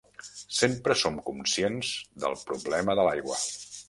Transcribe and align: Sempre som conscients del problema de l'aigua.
Sempre 0.59 0.95
som 1.01 1.19
conscients 1.27 1.91
del 2.23 2.39
problema 2.47 2.97
de 3.01 3.07
l'aigua. 3.09 3.39